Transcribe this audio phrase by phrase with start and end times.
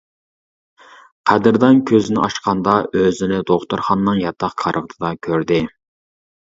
[1.31, 5.65] قەدىردان كۆزىنى ئاچقاندا ئۆزىنى دوختۇرخانىنىڭ ياتاق كارىۋىتىدا كۆردى.